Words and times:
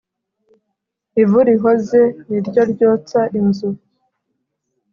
Ivu 1.21 1.39
rihoze 1.47 2.01
ni 2.29 2.39
ryo 2.45 2.61
ryotsa 2.71 3.21
inzu. 3.39 3.69